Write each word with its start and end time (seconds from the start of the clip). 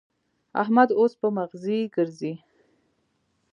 احمد 0.61 0.89
اوس 0.99 1.13
په 1.21 1.27
مغزي 1.37 1.79
ګرزي. 1.95 2.33